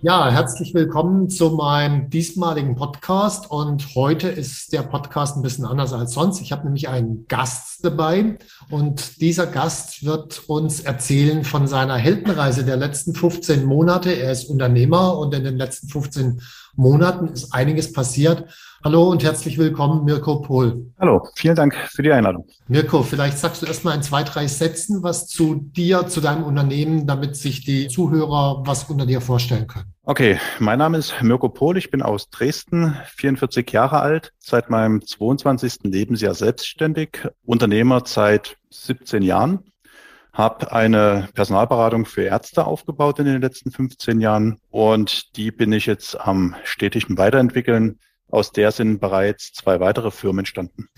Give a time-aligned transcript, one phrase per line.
[0.00, 3.50] Ja, herzlich willkommen zu meinem diesmaligen Podcast.
[3.50, 6.40] Und heute ist der Podcast ein bisschen anders als sonst.
[6.40, 8.38] Ich habe nämlich einen Gast dabei
[8.70, 14.10] und dieser Gast wird uns erzählen von seiner Heldenreise der letzten 15 Monate.
[14.10, 16.40] Er ist Unternehmer und in den letzten 15
[16.76, 18.44] Monaten ist einiges passiert.
[18.84, 20.92] Hallo und herzlich willkommen, Mirko Pohl.
[21.00, 22.46] Hallo, vielen Dank für die Einladung.
[22.68, 27.06] Mirko, vielleicht sagst du erstmal in zwei, drei Sätzen was zu dir, zu deinem Unternehmen,
[27.06, 29.92] damit sich die Zuhörer was unter dir vorstellen können.
[30.10, 35.04] Okay, mein Name ist Mirko Pohl, ich bin aus Dresden, 44 Jahre alt, seit meinem
[35.04, 35.80] 22.
[35.82, 39.70] Lebensjahr selbstständig, Unternehmer seit 17 Jahren,
[40.32, 45.84] habe eine Personalberatung für Ärzte aufgebaut in den letzten 15 Jahren und die bin ich
[45.84, 47.98] jetzt am stetigen Weiterentwickeln
[48.30, 50.88] aus der sind bereits zwei weitere Firmen entstanden.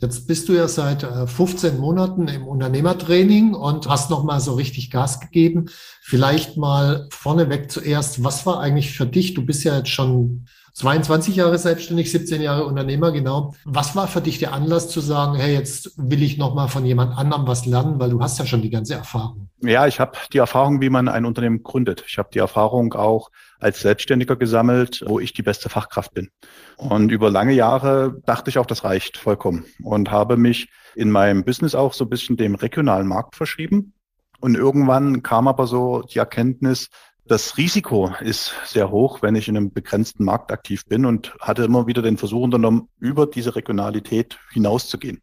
[0.00, 4.54] Jetzt bist du ja seit 15 äh, Monaten im Unternehmertraining und hast noch mal so
[4.54, 5.66] richtig Gas gegeben.
[6.00, 9.34] Vielleicht mal vorneweg zuerst, was war eigentlich für dich?
[9.34, 10.46] Du bist ja jetzt schon
[10.78, 13.52] 22 Jahre selbstständig, 17 Jahre Unternehmer, genau.
[13.64, 16.86] Was war für dich der Anlass zu sagen, hey, jetzt will ich noch mal von
[16.86, 19.48] jemand anderem was lernen, weil du hast ja schon die ganze Erfahrung.
[19.60, 22.04] Ja, ich habe die Erfahrung, wie man ein Unternehmen gründet.
[22.06, 26.30] Ich habe die Erfahrung auch als Selbstständiger gesammelt, wo ich die beste Fachkraft bin.
[26.76, 31.44] Und über lange Jahre dachte ich auch, das reicht vollkommen und habe mich in meinem
[31.44, 33.94] Business auch so ein bisschen dem regionalen Markt verschrieben.
[34.40, 36.90] Und irgendwann kam aber so die Erkenntnis,
[37.28, 41.64] das Risiko ist sehr hoch, wenn ich in einem begrenzten Markt aktiv bin und hatte
[41.64, 45.20] immer wieder den Versuch unternommen, über diese Regionalität hinauszugehen.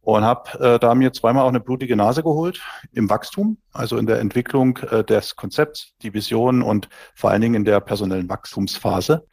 [0.00, 4.06] Und habe äh, da mir zweimal auch eine blutige Nase geholt im Wachstum, also in
[4.06, 9.26] der Entwicklung äh, des Konzepts, die Vision und vor allen Dingen in der personellen Wachstumsphase.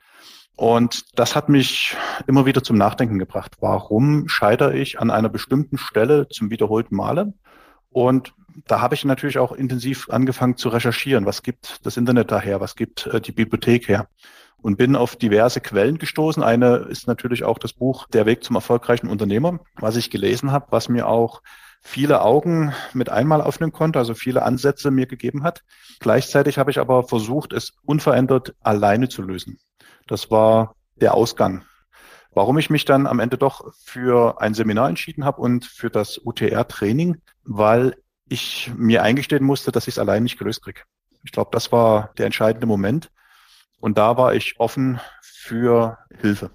[0.58, 1.96] Und das hat mich
[2.28, 3.58] immer wieder zum Nachdenken gebracht.
[3.60, 7.34] Warum scheitere ich an einer bestimmten Stelle zum wiederholten Male?
[7.90, 8.34] Und
[8.68, 11.26] da habe ich natürlich auch intensiv angefangen zu recherchieren.
[11.26, 12.62] Was gibt das Internet daher?
[12.62, 14.08] Was gibt äh, die Bibliothek her?
[14.62, 16.42] Und bin auf diverse Quellen gestoßen.
[16.42, 20.68] Eine ist natürlich auch das Buch Der Weg zum erfolgreichen Unternehmer, was ich gelesen habe,
[20.72, 21.42] was mir auch
[21.82, 25.62] viele Augen mit einmal öffnen konnte, also viele Ansätze mir gegeben hat.
[26.00, 29.60] Gleichzeitig habe ich aber versucht, es unverändert alleine zu lösen.
[30.08, 31.64] Das war der Ausgang.
[32.32, 36.20] Warum ich mich dann am Ende doch für ein Seminar entschieden habe und für das
[36.24, 37.96] UTR-Training, weil
[38.28, 40.82] ich mir eingestehen musste, dass ich es allein nicht gelöst kriege.
[41.24, 43.12] Ich glaube, das war der entscheidende Moment.
[43.80, 46.52] Und da war ich offen für Hilfe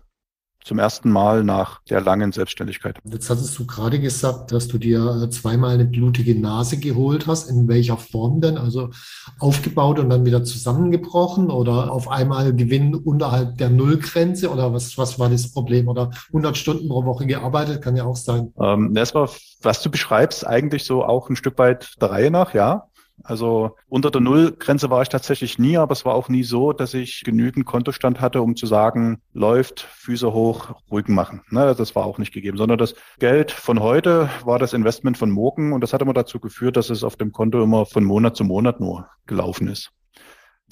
[0.64, 2.98] zum ersten Mal nach der langen Selbstständigkeit.
[3.04, 7.50] Jetzt hattest du gerade gesagt, dass du dir äh, zweimal eine blutige Nase geholt hast.
[7.50, 8.58] In welcher Form denn?
[8.58, 8.90] Also
[9.38, 15.18] aufgebaut und dann wieder zusammengebrochen oder auf einmal Gewinn unterhalb der Nullgrenze oder was, was
[15.18, 15.88] war das Problem?
[15.88, 18.52] Oder 100 Stunden pro Woche gearbeitet, kann ja auch sein.
[18.60, 19.30] Ähm, war,
[19.62, 22.89] was du beschreibst, eigentlich so auch ein Stück weit der Reihe nach, ja.
[23.24, 26.94] Also unter der Nullgrenze war ich tatsächlich nie, aber es war auch nie so, dass
[26.94, 31.42] ich genügend Kontostand hatte, um zu sagen, läuft, Füße hoch, Rücken machen.
[31.50, 35.30] Ne, das war auch nicht gegeben, sondern das Geld von heute war das Investment von
[35.30, 38.36] morgen und das hat immer dazu geführt, dass es auf dem Konto immer von Monat
[38.36, 39.90] zu Monat nur gelaufen ist.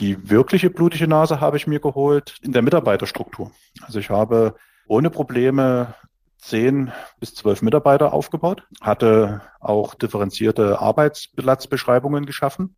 [0.01, 3.51] Die wirkliche blutige Nase habe ich mir geholt in der Mitarbeiterstruktur.
[3.83, 4.55] Also ich habe
[4.87, 5.95] ohne Probleme
[6.39, 12.77] zehn bis zwölf Mitarbeiter aufgebaut, hatte auch differenzierte Arbeitsplatzbeschreibungen geschaffen.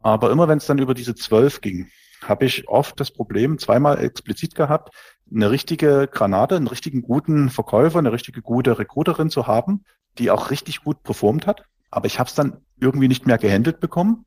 [0.00, 1.88] Aber immer wenn es dann über diese zwölf ging,
[2.22, 4.94] habe ich oft das Problem zweimal explizit gehabt,
[5.32, 9.84] eine richtige Granate, einen richtigen guten Verkäufer, eine richtige gute Recruiterin zu haben,
[10.18, 11.64] die auch richtig gut performt hat.
[11.90, 14.26] Aber ich habe es dann irgendwie nicht mehr gehandelt bekommen.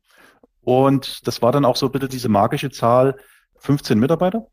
[0.62, 3.16] Und das war dann auch so bitte diese magische Zahl
[3.58, 4.46] 15 Mitarbeiter.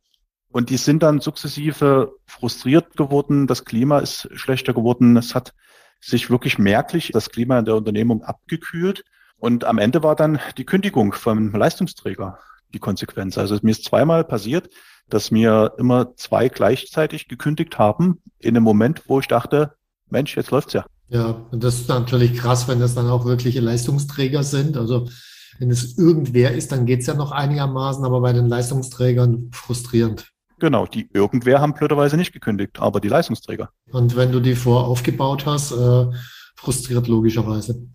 [0.56, 3.46] Und die sind dann sukzessive frustriert geworden.
[3.46, 5.18] Das Klima ist schlechter geworden.
[5.18, 5.54] Es hat
[6.00, 9.04] sich wirklich merklich das Klima in der Unternehmung abgekühlt.
[9.36, 12.40] Und am Ende war dann die Kündigung vom Leistungsträger
[12.74, 13.38] die Konsequenz.
[13.38, 14.70] Also mir ist zweimal passiert,
[15.10, 19.74] dass mir immer zwei gleichzeitig gekündigt haben in einem Moment, wo ich dachte,
[20.10, 20.86] Mensch, jetzt läuft's ja.
[21.10, 24.78] Ja, und das ist natürlich krass, wenn das dann auch wirkliche Leistungsträger sind.
[24.78, 25.10] Also
[25.60, 30.32] wenn es irgendwer ist, dann geht's ja noch einigermaßen, aber bei den Leistungsträgern frustrierend.
[30.60, 33.70] Genau, die irgendwer haben blöderweise nicht gekündigt, aber die Leistungsträger.
[33.92, 36.06] Und wenn du die vor aufgebaut hast, äh,
[36.56, 37.88] frustriert logischerweise.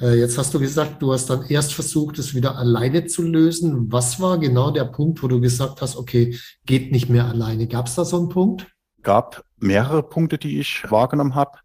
[0.00, 3.90] Äh, jetzt hast du gesagt, du hast dann erst versucht, es wieder alleine zu lösen.
[3.92, 7.66] Was war genau der Punkt, wo du gesagt hast, okay, geht nicht mehr alleine?
[7.66, 8.66] Gab es da so einen Punkt?
[9.02, 11.58] Gab mehrere Punkte, die ich wahrgenommen habe.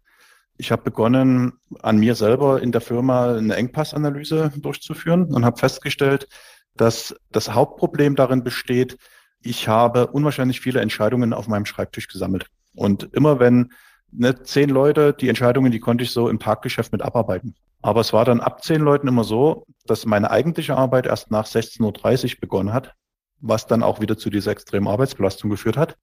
[0.56, 6.28] Ich habe begonnen, an mir selber in der Firma eine Engpassanalyse durchzuführen und habe festgestellt,
[6.76, 8.96] dass das Hauptproblem darin besteht,
[9.44, 12.46] ich habe unwahrscheinlich viele Entscheidungen auf meinem Schreibtisch gesammelt.
[12.74, 13.72] Und immer wenn
[14.10, 17.54] ne, zehn Leute, die Entscheidungen, die konnte ich so im Taggeschäft mit abarbeiten.
[17.82, 21.46] Aber es war dann ab zehn Leuten immer so, dass meine eigentliche Arbeit erst nach
[21.46, 22.94] 16.30 Uhr begonnen hat,
[23.40, 25.98] was dann auch wieder zu dieser extremen Arbeitsbelastung geführt hat.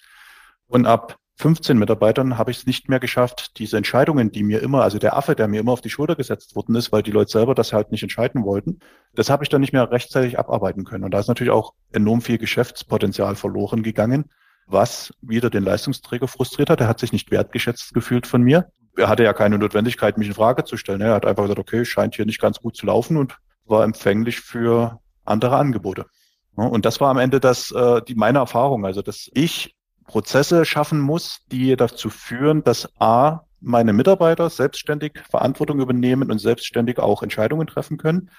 [0.67, 4.83] Und ab 15 Mitarbeitern habe ich es nicht mehr geschafft, diese Entscheidungen, die mir immer,
[4.83, 7.31] also der Affe, der mir immer auf die Schulter gesetzt worden ist, weil die Leute
[7.31, 8.79] selber das halt nicht entscheiden wollten,
[9.15, 11.03] das habe ich dann nicht mehr rechtzeitig abarbeiten können.
[11.03, 14.29] Und da ist natürlich auch enorm viel Geschäftspotenzial verloren gegangen,
[14.67, 16.79] was wieder den Leistungsträger frustriert hat.
[16.79, 18.71] Er hat sich nicht wertgeschätzt gefühlt von mir.
[18.95, 21.01] Er hatte ja keine Notwendigkeit, mich in Frage zu stellen.
[21.01, 24.41] Er hat einfach gesagt, okay, scheint hier nicht ganz gut zu laufen und war empfänglich
[24.41, 26.05] für andere Angebote.
[26.53, 29.75] Und das war am Ende das, äh, die meine Erfahrung, also dass ich
[30.11, 36.99] Prozesse schaffen muss, die dazu führen, dass A, meine Mitarbeiter selbstständig Verantwortung übernehmen und selbstständig
[36.99, 38.29] auch Entscheidungen treffen können.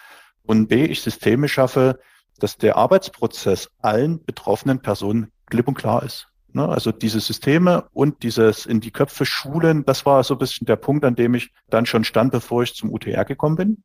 [0.43, 1.99] Und B, ich Systeme schaffe,
[2.39, 6.29] dass der Arbeitsprozess allen betroffenen Personen klipp und klar ist.
[6.53, 6.69] Ne?
[6.69, 10.77] Also diese Systeme und dieses in die Köpfe schulen, das war so ein bisschen der
[10.77, 13.83] Punkt, an dem ich dann schon stand, bevor ich zum UTR gekommen bin.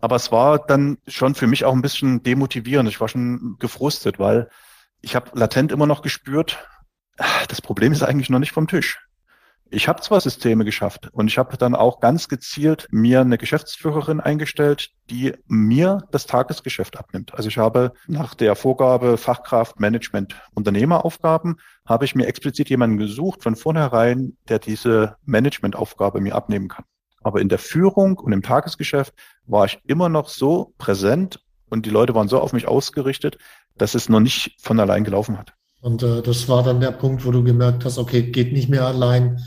[0.00, 2.88] Aber es war dann schon für mich auch ein bisschen demotivierend.
[2.88, 4.48] Ich war schon gefrustet, weil
[5.00, 6.58] ich habe latent immer noch gespürt,
[7.48, 8.98] das Problem ist eigentlich noch nicht vom Tisch.
[9.72, 14.18] Ich habe zwar Systeme geschafft und ich habe dann auch ganz gezielt mir eine Geschäftsführerin
[14.18, 17.34] eingestellt, die mir das Tagesgeschäft abnimmt.
[17.34, 23.44] Also ich habe nach der Vorgabe Fachkraft, Management, Unternehmeraufgaben, habe ich mir explizit jemanden gesucht
[23.44, 26.84] von vornherein, der diese Managementaufgabe mir abnehmen kann.
[27.22, 29.14] Aber in der Führung und im Tagesgeschäft
[29.46, 33.38] war ich immer noch so präsent und die Leute waren so auf mich ausgerichtet,
[33.76, 35.54] dass es noch nicht von allein gelaufen hat.
[35.80, 38.86] Und äh, das war dann der Punkt, wo du gemerkt hast, okay, geht nicht mehr
[38.86, 39.40] allein,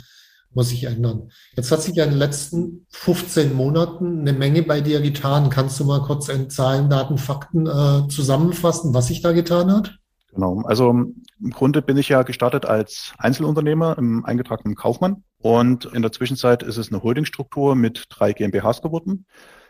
[0.54, 1.32] muss sich ändern.
[1.56, 5.50] Jetzt hat sich ja in den letzten 15 Monaten eine Menge bei dir getan.
[5.50, 9.98] Kannst du mal kurz in Zahlen, Daten, Fakten äh, zusammenfassen, was sich da getan hat?
[10.34, 10.62] Genau.
[10.64, 16.12] Also im Grunde bin ich ja gestartet als Einzelunternehmer im eingetragenen Kaufmann und in der
[16.12, 19.26] Zwischenzeit ist es eine Holdingstruktur mit drei GmbHs geworden.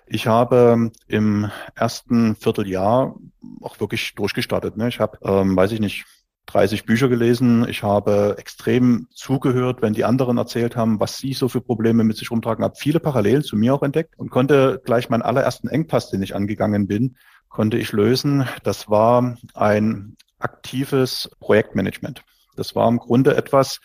[0.06, 3.16] Ich habe im ersten Vierteljahr
[3.62, 4.78] auch wirklich durchgestartet.
[4.78, 4.90] Ne?
[4.90, 6.06] Ich habe, ähm, weiß ich nicht,
[6.48, 7.68] 30 Bücher gelesen.
[7.68, 12.18] Ich habe extrem zugehört, wenn die anderen erzählt haben, was sie so für Probleme mit
[12.18, 12.64] sich rumtragen.
[12.64, 16.36] Habe viele Parallelen zu mir auch entdeckt und konnte gleich meinen allerersten Engpass, den ich
[16.36, 17.16] angegangen bin,
[17.50, 18.48] konnte ich lösen.
[18.64, 22.24] Das war ein aktives Projektmanagement.
[22.56, 23.80] Das war im Grunde etwas,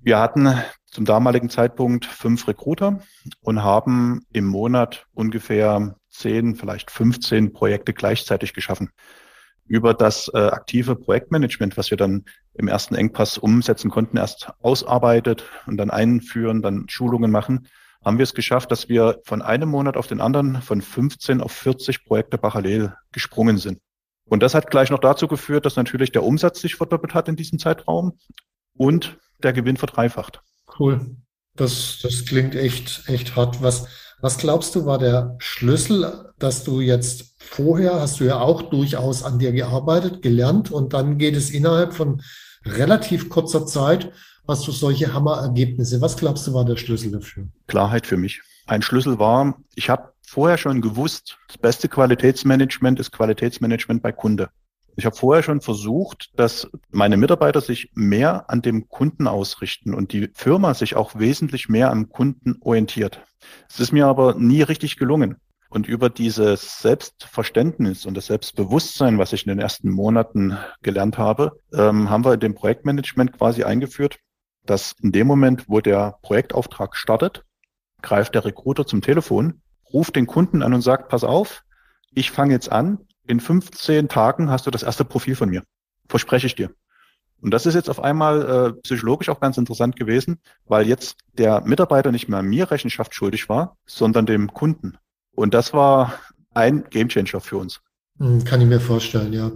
[0.00, 0.54] wir hatten
[0.86, 3.00] zum damaligen Zeitpunkt fünf Recruiter
[3.40, 8.90] und haben im Monat ungefähr zehn, vielleicht 15 Projekte gleichzeitig geschaffen
[9.66, 15.44] über das äh, aktive Projektmanagement, was wir dann im ersten Engpass umsetzen konnten, erst ausarbeitet
[15.66, 17.68] und dann einführen, dann Schulungen machen,
[18.04, 21.52] haben wir es geschafft, dass wir von einem Monat auf den anderen von 15 auf
[21.52, 23.78] 40 Projekte parallel gesprungen sind.
[24.26, 27.36] Und das hat gleich noch dazu geführt, dass natürlich der Umsatz sich verdoppelt hat in
[27.36, 28.18] diesem Zeitraum
[28.76, 30.42] und der Gewinn verdreifacht.
[30.78, 31.16] Cool.
[31.56, 33.62] Das, das klingt echt, echt hart.
[33.62, 33.86] Was,
[34.20, 39.22] was glaubst du, war der Schlüssel, dass du jetzt vorher, hast du ja auch durchaus
[39.22, 42.22] an dir gearbeitet, gelernt und dann geht es innerhalb von
[42.64, 44.12] relativ kurzer Zeit,
[44.46, 46.00] hast du solche Hammerergebnisse.
[46.00, 47.48] Was glaubst du, war der Schlüssel dafür?
[47.66, 48.42] Klarheit für mich.
[48.66, 54.48] Ein Schlüssel war, ich habe vorher schon gewusst, das beste Qualitätsmanagement ist Qualitätsmanagement bei Kunde.
[54.96, 60.12] Ich habe vorher schon versucht, dass meine Mitarbeiter sich mehr an dem Kunden ausrichten und
[60.12, 63.20] die Firma sich auch wesentlich mehr am Kunden orientiert.
[63.68, 65.36] Es ist mir aber nie richtig gelungen.
[65.74, 71.60] Und über dieses Selbstverständnis und das Selbstbewusstsein, was ich in den ersten Monaten gelernt habe,
[71.72, 74.20] ähm, haben wir in dem Projektmanagement quasi eingeführt,
[74.64, 77.42] dass in dem Moment, wo der Projektauftrag startet,
[78.02, 79.62] greift der Recruiter zum Telefon,
[79.92, 81.64] ruft den Kunden an und sagt, pass auf,
[82.12, 85.64] ich fange jetzt an, in 15 Tagen hast du das erste Profil von mir.
[86.08, 86.70] Verspreche ich dir.
[87.40, 91.62] Und das ist jetzt auf einmal äh, psychologisch auch ganz interessant gewesen, weil jetzt der
[91.62, 94.98] Mitarbeiter nicht mehr mir Rechenschaft schuldig war, sondern dem Kunden.
[95.34, 96.14] Und das war
[96.54, 97.80] ein Gamechanger für uns.
[98.18, 99.50] Hm, kann ich mir vorstellen, ja.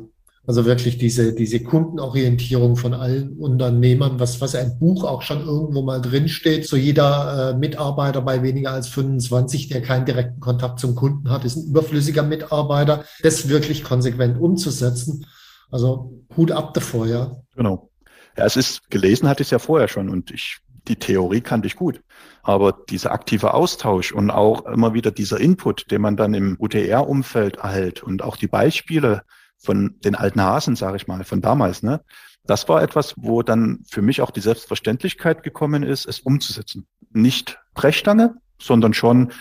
[0.49, 5.83] Also wirklich diese, diese Kundenorientierung von allen Unternehmern, was, was ein Buch auch schon irgendwo
[5.83, 6.67] mal drinsteht.
[6.67, 11.45] So jeder äh, Mitarbeiter bei weniger als 25, der keinen direkten Kontakt zum Kunden hat,
[11.45, 13.05] ist ein überflüssiger Mitarbeiter.
[13.23, 15.27] Das wirklich konsequent umzusetzen.
[15.71, 17.37] Also Hut ab davor, ja.
[17.55, 17.91] Genau.
[18.39, 21.67] Ja, es ist, gelesen hatte ich es ja vorher schon und ich, die Theorie kannte
[21.67, 22.03] ich gut.
[22.43, 27.57] Aber dieser aktive Austausch und auch immer wieder dieser Input, den man dann im UTR-Umfeld
[27.57, 29.23] erhält und auch die Beispiele
[29.59, 32.01] von den alten Hasen, sage ich mal, von damals, ne?
[32.45, 36.87] Das war etwas, wo dann für mich auch die Selbstverständlichkeit gekommen ist, es umzusetzen.
[37.11, 39.33] Nicht Brechstange, sondern schon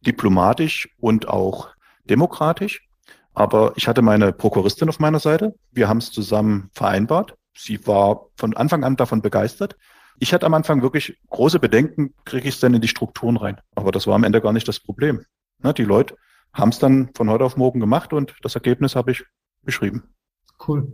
[0.00, 1.68] diplomatisch und auch
[2.04, 2.88] demokratisch.
[3.34, 5.54] Aber ich hatte meine Prokuristin auf meiner Seite.
[5.70, 7.36] Wir haben es zusammen vereinbart.
[7.56, 9.76] Sie war von Anfang an davon begeistert.
[10.22, 13.58] Ich hatte am Anfang wirklich große Bedenken, kriege ich es denn in die Strukturen rein.
[13.74, 15.24] Aber das war am Ende gar nicht das Problem.
[15.62, 16.14] Ne, die Leute
[16.52, 19.24] haben es dann von heute auf morgen gemacht und das Ergebnis habe ich
[19.62, 20.04] beschrieben.
[20.68, 20.92] Cool.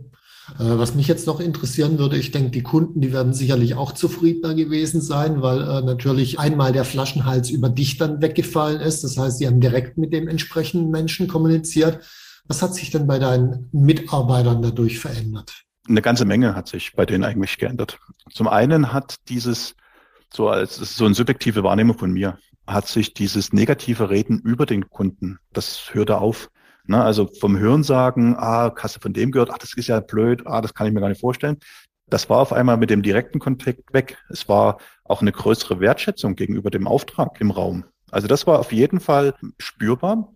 [0.59, 3.91] Äh, was mich jetzt noch interessieren würde, ich denke, die Kunden, die werden sicherlich auch
[3.91, 9.03] zufriedener gewesen sein, weil äh, natürlich einmal der Flaschenhals über dich dann weggefallen ist.
[9.03, 11.99] Das heißt, sie haben direkt mit dem entsprechenden Menschen kommuniziert.
[12.47, 15.66] Was hat sich denn bei deinen Mitarbeitern dadurch verändert?
[15.87, 17.99] Eine ganze Menge hat sich bei denen eigentlich geändert.
[18.31, 19.75] Zum einen hat dieses,
[20.33, 24.89] so als so eine subjektive Wahrnehmung von mir, hat sich dieses negative Reden über den
[24.89, 26.49] Kunden, das hörte auf.
[26.89, 30.61] Ne, also vom Hörensagen, ah, du von dem gehört, ach, das ist ja blöd, ah,
[30.61, 31.57] das kann ich mir gar nicht vorstellen.
[32.09, 34.17] Das war auf einmal mit dem direkten Kontakt weg.
[34.29, 37.83] Es war auch eine größere Wertschätzung gegenüber dem Auftrag im Raum.
[38.09, 40.33] Also das war auf jeden Fall spürbar.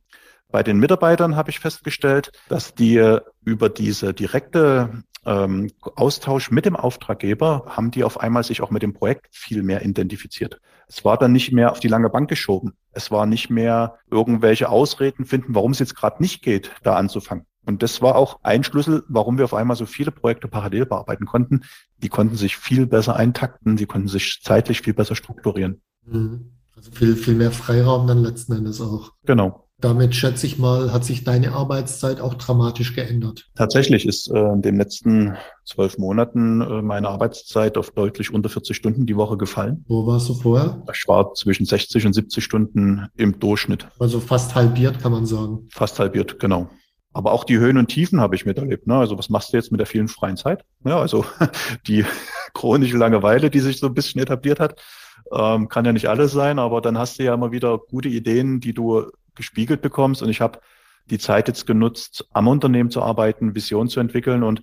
[0.50, 6.76] Bei den Mitarbeitern habe ich festgestellt, dass die über diese direkte ähm, Austausch mit dem
[6.76, 10.60] Auftraggeber haben die auf einmal sich auch mit dem Projekt viel mehr identifiziert.
[10.88, 12.74] Es war dann nicht mehr auf die lange Bank geschoben.
[12.92, 17.46] Es war nicht mehr irgendwelche Ausreden finden, warum es jetzt gerade nicht geht, da anzufangen.
[17.66, 21.26] Und das war auch ein Schlüssel, warum wir auf einmal so viele Projekte parallel bearbeiten
[21.26, 21.62] konnten.
[21.98, 25.82] Die konnten sich viel besser eintakten, die konnten sich zeitlich viel besser strukturieren.
[26.06, 26.52] Mhm.
[26.76, 29.12] Also viel, viel mehr Freiraum dann letzten Endes auch.
[29.26, 29.68] Genau.
[29.82, 33.50] Damit schätze ich mal, hat sich deine Arbeitszeit auch dramatisch geändert.
[33.56, 35.36] Tatsächlich ist äh, in den letzten
[35.66, 39.84] zwölf Monaten äh, meine Arbeitszeit auf deutlich unter 40 Stunden die Woche gefallen.
[39.88, 40.84] Wo warst du vorher?
[40.94, 43.88] Ich war zwischen 60 und 70 Stunden im Durchschnitt.
[44.00, 45.68] Also fast halbiert, kann man sagen.
[45.72, 46.70] Fast halbiert, genau.
[47.14, 48.88] Aber auch die Höhen und Tiefen habe ich miterlebt.
[48.88, 48.96] Ne?
[48.96, 50.64] Also was machst du jetzt mit der vielen freien Zeit?
[50.86, 51.26] Ja, also
[51.88, 52.06] die
[52.54, 54.80] chronische Langeweile, die sich so ein bisschen etabliert hat,
[55.32, 58.60] ähm, kann ja nicht alles sein, aber dann hast du ja immer wieder gute Ideen,
[58.60, 60.22] die du gespiegelt bekommst.
[60.22, 60.60] Und ich habe
[61.10, 64.44] die Zeit jetzt genutzt, am Unternehmen zu arbeiten, Vision zu entwickeln.
[64.44, 64.62] Und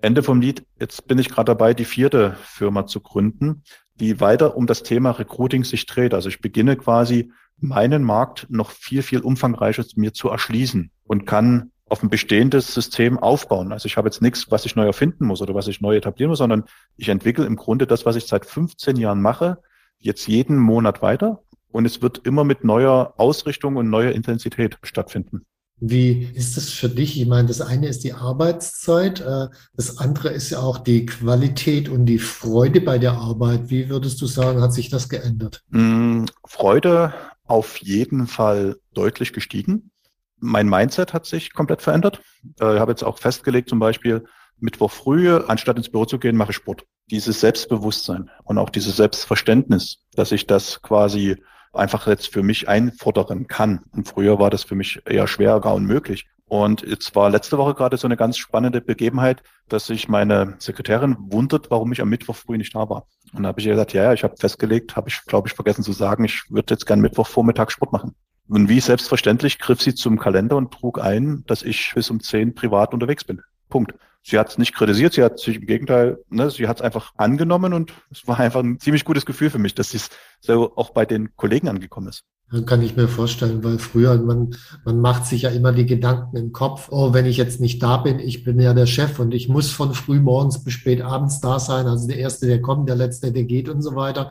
[0.00, 3.62] Ende vom Lied, jetzt bin ich gerade dabei, die vierte Firma zu gründen,
[3.94, 6.14] die weiter um das Thema Recruiting sich dreht.
[6.14, 11.70] Also ich beginne quasi meinen Markt noch viel, viel umfangreicher mir zu erschließen und kann
[11.88, 13.72] auf ein bestehendes System aufbauen.
[13.72, 16.30] Also ich habe jetzt nichts, was ich neu erfinden muss oder was ich neu etablieren
[16.30, 16.64] muss, sondern
[16.96, 19.62] ich entwickle im Grunde das, was ich seit 15 Jahren mache,
[19.98, 21.42] jetzt jeden Monat weiter
[21.74, 25.44] und es wird immer mit neuer Ausrichtung und neuer Intensität stattfinden.
[25.80, 27.20] Wie ist das für dich?
[27.20, 31.88] Ich meine, das eine ist die Arbeitszeit, äh, das andere ist ja auch die Qualität
[31.88, 33.70] und die Freude bei der Arbeit.
[33.70, 35.64] Wie würdest du sagen, hat sich das geändert?
[35.70, 37.12] Mm, Freude
[37.42, 39.90] auf jeden Fall deutlich gestiegen.
[40.38, 42.20] Mein Mindset hat sich komplett verändert.
[42.60, 44.24] Äh, ich habe jetzt auch festgelegt, zum Beispiel
[44.60, 46.84] Mittwoch früh, anstatt ins Büro zu gehen, mache ich Sport.
[47.10, 51.42] Dieses Selbstbewusstsein und auch dieses Selbstverständnis, dass ich das quasi
[51.76, 53.80] einfach jetzt für mich einfordern kann.
[53.92, 56.26] Und früher war das für mich eher schwer, gar unmöglich.
[56.46, 61.16] Und jetzt war letzte Woche gerade so eine ganz spannende Begebenheit, dass sich meine Sekretärin
[61.18, 63.06] wundert, warum ich am Mittwoch früh nicht da war.
[63.32, 65.54] Und da habe ich ihr gesagt, ja, ja, ich habe festgelegt, habe ich, glaube ich,
[65.54, 68.14] vergessen zu sagen, ich würde jetzt gern Mittwochvormittag Sport machen.
[68.46, 72.54] Und wie selbstverständlich griff sie zum Kalender und trug ein, dass ich bis um zehn
[72.54, 73.40] privat unterwegs bin.
[73.70, 73.94] Punkt.
[74.26, 77.12] Sie hat es nicht kritisiert, sie hat sich im Gegenteil, ne, sie hat es einfach
[77.16, 80.08] angenommen und es war einfach ein ziemlich gutes Gefühl für mich, dass es
[80.40, 82.24] so auch bei den Kollegen angekommen ist.
[82.62, 86.52] Kann ich mir vorstellen, weil früher, man, man macht sich ja immer die Gedanken im
[86.52, 89.48] Kopf, oh, wenn ich jetzt nicht da bin, ich bin ja der Chef und ich
[89.48, 91.86] muss von früh morgens bis spät abends da sein.
[91.86, 94.30] Also der Erste, der kommt, der Letzte, der geht und so weiter.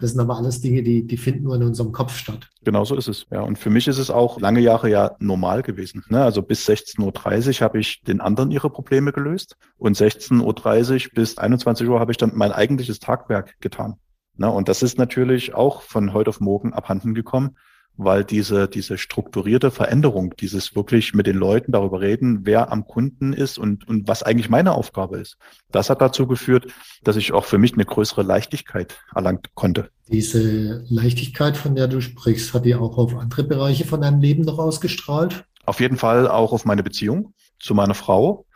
[0.00, 2.48] Das sind aber alles Dinge, die, die finden nur in unserem Kopf statt.
[2.64, 3.26] Genau so ist es.
[3.30, 6.04] Ja, und für mich ist es auch lange Jahre ja normal gewesen.
[6.08, 6.22] Ne?
[6.22, 7.00] Also bis 16.30
[7.48, 12.12] Uhr habe ich den anderen ihre Probleme gelöst und 16.30 Uhr bis 21 Uhr habe
[12.12, 13.96] ich dann mein eigentliches Tagwerk getan.
[14.36, 14.50] Ne?
[14.50, 17.56] Und das ist natürlich auch von heute auf morgen abhanden gekommen
[17.96, 23.32] weil diese, diese strukturierte Veränderung, dieses wirklich mit den Leuten darüber reden, wer am Kunden
[23.32, 25.36] ist und, und was eigentlich meine Aufgabe ist,
[25.70, 26.72] das hat dazu geführt,
[27.02, 29.90] dass ich auch für mich eine größere Leichtigkeit erlangt konnte.
[30.08, 34.42] Diese Leichtigkeit, von der du sprichst, hat die auch auf andere Bereiche von deinem Leben
[34.42, 35.44] noch ausgestrahlt?
[35.64, 38.46] Auf jeden Fall auch auf meine Beziehung zu meiner Frau.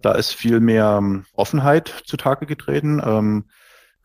[0.00, 3.44] Da ist viel mehr ähm, Offenheit zutage getreten, ähm,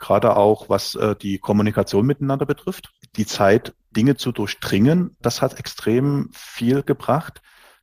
[0.02, 2.92] gerade auch was äh, die Kommunikation miteinander betrifft.
[3.16, 7.42] Die Zeit, Dinge zu durchdringen, das hat extrem viel gebracht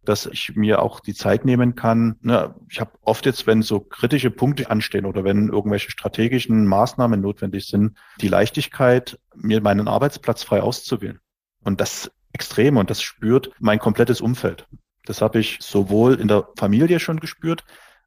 [0.08, 2.16] dass ich mir auch die Zeit nehmen kann.
[2.22, 7.20] Ne, ich habe oft jetzt, wenn so kritische Punkte anstehen oder wenn irgendwelche strategischen Maßnahmen
[7.20, 11.20] notwendig sind, die Leichtigkeit, mir meinen Arbeitsplatz frei auszuwählen.
[11.62, 14.66] Und das extrem und das spürt mein komplettes Umfeld.
[15.04, 17.64] Das habe ich sowohl in der Familie schon gespürt,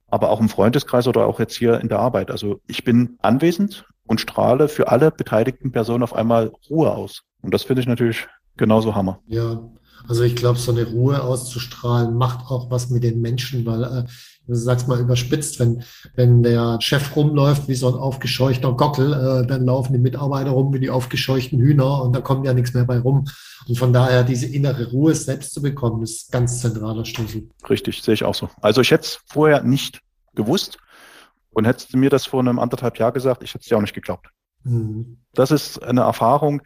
[0.08, 2.32] aber auch im Freundeskreis oder auch jetzt hier in der Arbeit.
[2.32, 7.22] Also ich bin anwesend und strahle für alle beteiligten Personen auf einmal Ruhe aus.
[7.42, 8.28] Und das finde ich natürlich
[8.58, 9.20] genauso Hammer.
[9.28, 9.62] Ja,
[10.06, 14.04] also ich glaube, so eine Ruhe auszustrahlen macht auch was mit den Menschen, weil äh,
[14.48, 15.84] du sagst mal überspitzt, wenn,
[16.16, 20.74] wenn der Chef rumläuft wie so ein aufgescheuchter Gockel, äh, dann laufen die Mitarbeiter rum
[20.74, 23.30] wie die aufgescheuchten Hühner und da kommt ja nichts mehr bei rum.
[23.66, 27.48] Und von daher diese innere Ruhe selbst zu bekommen, ist ganz zentraler Schlüssel.
[27.70, 28.50] Richtig, sehe ich auch so.
[28.60, 30.02] Also ich hätte es vorher nicht
[30.36, 30.80] gewusst
[31.52, 33.82] und hättest du mir das vor einem anderthalb Jahr gesagt, ich hätte es dir auch
[33.82, 34.30] nicht geglaubt.
[34.64, 35.22] Mhm.
[35.34, 36.62] Das ist eine Erfahrung,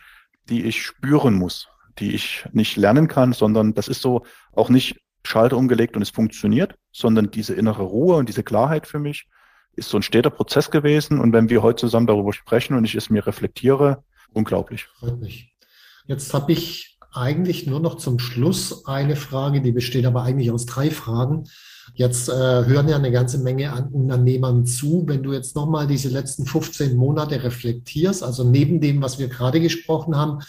[0.49, 1.67] die ich spüren muss
[1.99, 6.09] die ich nicht lernen kann, sondern das ist so auch nicht Schalter umgelegt und es
[6.09, 9.27] funktioniert, sondern diese innere Ruhe und diese Klarheit für mich
[9.75, 11.19] ist so ein steter Prozess gewesen.
[11.19, 14.85] Und wenn wir heute zusammen darüber sprechen und ich es mir reflektiere, unglaublich.
[14.99, 15.53] Freut mich.
[16.05, 20.65] Jetzt habe ich eigentlich nur noch zum Schluss eine Frage, die besteht aber eigentlich aus
[20.65, 21.45] drei Fragen.
[21.93, 25.03] Jetzt äh, hören ja eine ganze Menge an Unternehmern zu.
[25.07, 29.61] Wenn du jetzt nochmal diese letzten 15 Monate reflektierst, also neben dem, was wir gerade
[29.61, 30.39] gesprochen haben,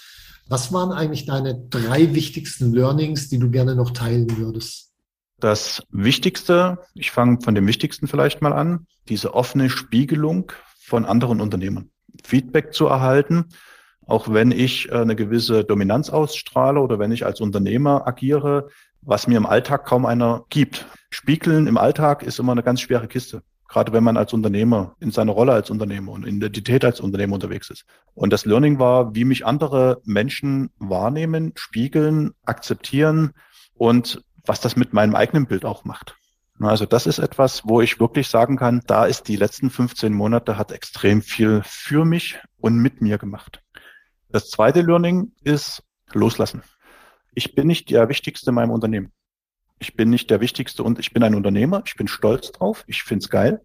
[0.49, 4.93] was waren eigentlich deine drei wichtigsten Learnings, die du gerne noch teilen würdest?
[5.39, 11.41] Das Wichtigste, ich fange von dem Wichtigsten vielleicht mal an, diese offene Spiegelung von anderen
[11.41, 11.91] Unternehmern.
[12.25, 13.47] Feedback zu erhalten,
[14.07, 18.69] auch wenn ich äh, eine gewisse Dominanz ausstrahle oder wenn ich als Unternehmer agiere,
[19.07, 20.87] was mir im Alltag kaum einer gibt.
[21.09, 25.11] Spiegeln im Alltag ist immer eine ganz schwere Kiste gerade wenn man als Unternehmer in
[25.11, 27.85] seiner Rolle als Unternehmer und Identität als Unternehmer unterwegs ist.
[28.15, 33.33] Und das Learning war, wie mich andere Menschen wahrnehmen, spiegeln, akzeptieren
[33.75, 36.17] und was das mit meinem eigenen Bild auch macht.
[36.59, 40.57] Also das ist etwas, wo ich wirklich sagen kann, da ist die letzten 15 Monate
[40.57, 43.63] hat extrem viel für mich und mit mir gemacht.
[44.31, 46.63] Das zweite Learning ist loslassen.
[47.37, 49.13] Ich bin nicht der Wichtigste in meinem Unternehmen.
[49.79, 51.83] Ich bin nicht der Wichtigste und ich bin ein Unternehmer.
[51.85, 52.83] Ich bin stolz drauf.
[52.87, 53.61] Ich find's geil.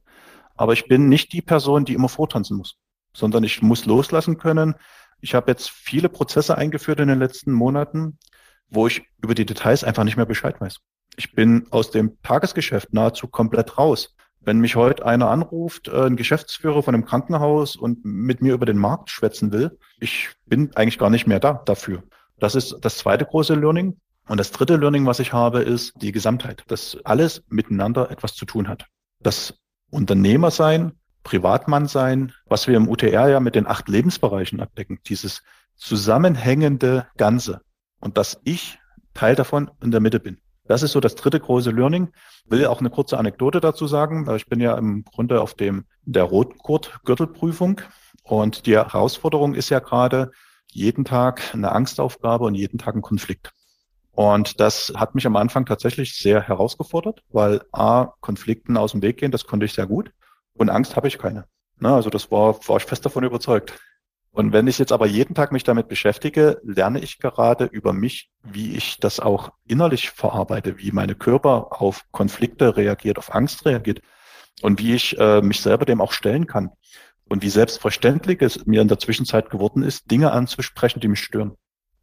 [0.58, 2.76] Aber ich bin nicht die Person, die immer vortanzen muss,
[3.16, 4.76] sondern ich muss loslassen können.
[5.22, 8.20] Ich habe jetzt viele Prozesse eingeführt in den letzten Monaten,
[8.68, 10.80] wo ich über die Details einfach nicht mehr Bescheid weiß.
[11.16, 14.18] Ich bin aus dem Tagesgeschäft nahezu komplett raus.
[14.42, 18.66] Wenn mich heute einer anruft, äh, ein Geschäftsführer von einem Krankenhaus und mit mir über
[18.66, 22.04] den Markt schwätzen will, ich bin eigentlich gar nicht mehr da dafür.
[22.42, 23.98] Das ist das zweite große Learning.
[24.28, 28.46] Und das dritte Learning, was ich habe, ist die Gesamtheit, dass alles miteinander etwas zu
[28.46, 28.88] tun hat.
[29.20, 29.54] Das
[29.92, 35.44] Unternehmer sein, Privatmann sein, was wir im UTR ja mit den acht Lebensbereichen abdecken, dieses
[35.76, 37.62] zusammenhängende Ganze
[38.00, 38.80] und dass ich
[39.14, 40.40] Teil davon in der Mitte bin.
[40.66, 42.10] Das ist so das dritte große Learning.
[42.46, 44.28] Will auch eine kurze Anekdote dazu sagen.
[44.36, 47.82] Ich bin ja im Grunde auf dem der Rotgurt-Gürtelprüfung
[48.24, 50.32] und die Herausforderung ist ja gerade
[50.72, 53.52] jeden Tag eine Angstaufgabe und jeden Tag ein Konflikt.
[54.14, 59.18] Und das hat mich am Anfang tatsächlich sehr herausgefordert, weil A, Konflikten aus dem Weg
[59.18, 60.12] gehen, das konnte ich sehr gut.
[60.54, 61.46] Und Angst habe ich keine.
[61.80, 63.80] Na, also das war, war ich fest davon überzeugt.
[64.34, 68.30] Und wenn ich jetzt aber jeden Tag mich damit beschäftige, lerne ich gerade über mich,
[68.44, 74.02] wie ich das auch innerlich verarbeite, wie meine Körper auf Konflikte reagiert, auf Angst reagiert
[74.62, 76.72] und wie ich äh, mich selber dem auch stellen kann.
[77.32, 81.54] Und wie selbstverständlich es mir in der Zwischenzeit geworden ist, Dinge anzusprechen, die mich stören.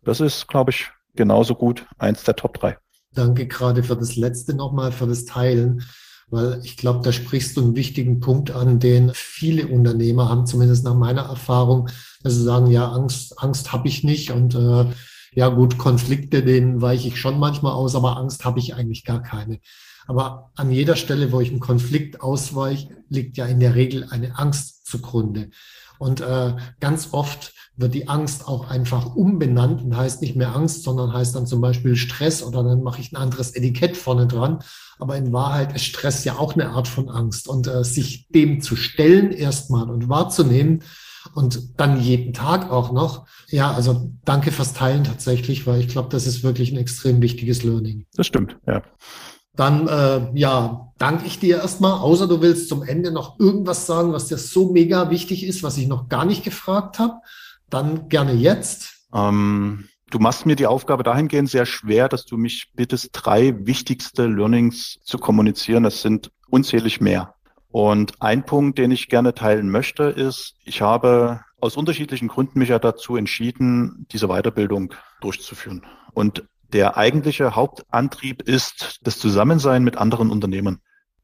[0.02, 2.78] Das ist, glaube ich, genauso gut eins der Top 3.
[3.12, 5.82] Danke gerade für das letzte nochmal, für das Teilen,
[6.28, 10.84] weil ich glaube, da sprichst du einen wichtigen Punkt an, den viele Unternehmer haben, zumindest
[10.84, 11.90] nach meiner Erfahrung,
[12.22, 14.86] dass sie sagen, ja, Angst, Angst habe ich nicht und äh,
[15.34, 19.22] ja gut, Konflikte, denen weiche ich schon manchmal aus, aber Angst habe ich eigentlich gar
[19.22, 19.60] keine.
[20.08, 24.38] Aber an jeder Stelle, wo ich einen Konflikt ausweiche, liegt ja in der Regel eine
[24.38, 25.50] Angst zugrunde.
[25.98, 30.82] Und äh, ganz oft wird die Angst auch einfach umbenannt und heißt nicht mehr Angst,
[30.82, 34.60] sondern heißt dann zum Beispiel Stress oder dann mache ich ein anderes Etikett vorne dran.
[34.98, 37.46] Aber in Wahrheit ist Stress ja auch eine Art von Angst.
[37.46, 40.82] Und äh, sich dem zu stellen erstmal und wahrzunehmen
[41.34, 43.26] und dann jeden Tag auch noch.
[43.48, 47.62] Ja, also danke fürs Teilen tatsächlich, weil ich glaube, das ist wirklich ein extrem wichtiges
[47.62, 48.06] Learning.
[48.14, 48.82] Das stimmt, ja.
[49.58, 54.12] Dann äh, ja, danke ich dir erstmal, außer du willst zum Ende noch irgendwas sagen,
[54.12, 57.14] was dir so mega wichtig ist, was ich noch gar nicht gefragt habe.
[57.68, 59.08] Dann gerne jetzt.
[59.12, 64.26] Ähm, Du machst mir die Aufgabe dahingehend sehr schwer, dass du mich bittest, drei wichtigste
[64.26, 65.82] Learnings zu kommunizieren.
[65.82, 67.34] Das sind unzählig mehr.
[67.70, 72.70] Und ein Punkt, den ich gerne teilen möchte, ist, ich habe aus unterschiedlichen Gründen mich
[72.70, 75.84] ja dazu entschieden, diese Weiterbildung durchzuführen.
[76.14, 80.80] Und der eigentliche Hauptantrieb ist das Zusammensein mit anderen Unternehmen.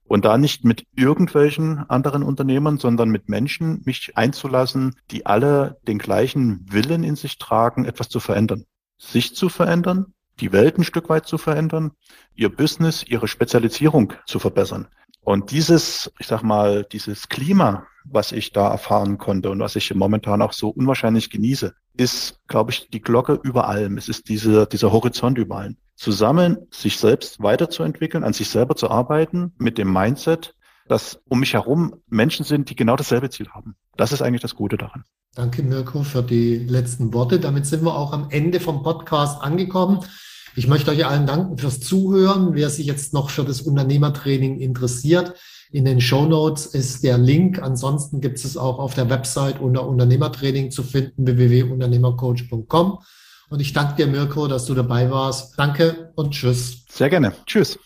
[0.07, 5.99] Und da nicht mit irgendwelchen anderen Unternehmern, sondern mit Menschen mich einzulassen, die alle den
[5.99, 8.65] gleichen Willen in sich tragen, etwas zu verändern.
[8.99, 11.93] Sich zu verändern, die Welt ein Stück weit zu verändern,
[12.35, 14.89] ihr Business, ihre Spezialisierung zu verbessern.
[15.25, 19.95] Und dieses, ich sag mal, dieses Klima, was ich da erfahren konnte und was ich
[19.95, 23.97] momentan auch so unwahrscheinlich genieße, ist, glaube ich, die Glocke über allem.
[23.97, 25.77] Es ist diese, dieser Horizont über allem.
[25.97, 30.55] Zusammen sich selbst weiterzuentwickeln, an sich selber zu arbeiten, mit dem Mindset,
[30.89, 33.77] dass um mich herum Menschen sind, die genau dasselbe Ziel haben.
[33.97, 35.05] Das ist eigentlich das Gute daran.
[35.35, 37.41] Danke, Mirko, für die letzten Worte.
[37.41, 40.01] Damit sind wir auch am Ende vom Podcast angekommen.
[40.57, 42.55] Ich möchte euch allen danken fürs Zuhören.
[42.55, 45.35] Wer sich jetzt noch für das Unternehmertraining interessiert,
[45.73, 47.61] in den Show Notes ist der Link.
[47.61, 52.99] Ansonsten gibt es auch auf der Website unter Unternehmertraining zu finden, www.unternehmercoach.com.
[53.51, 55.59] Und ich danke dir, Mirko, dass du dabei warst.
[55.59, 56.85] Danke und tschüss.
[56.89, 57.33] Sehr gerne.
[57.47, 57.77] Tschüss.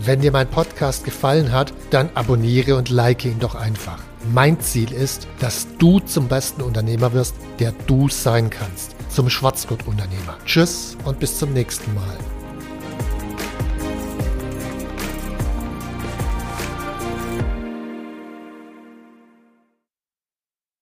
[0.00, 3.98] Wenn dir mein Podcast gefallen hat, dann abonniere und like ihn doch einfach.
[4.32, 10.38] Mein Ziel ist, dass du zum besten Unternehmer wirst, der du sein kannst zum Schwarzgurt-Unternehmer.
[10.44, 12.37] Tschüss und bis zum nächsten Mal.